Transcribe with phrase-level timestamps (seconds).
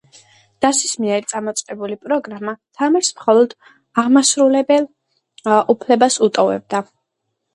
[0.65, 3.53] დასის მიერ წამოყენებული პოლიტიკური პროგრამა თამარს მხოლოდ
[4.05, 4.87] აღმასრულებელ
[5.75, 6.83] უფლებას უტოვებდა.